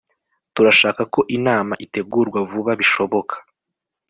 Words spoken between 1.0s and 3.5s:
ko inama itegurwa vuba bishoboka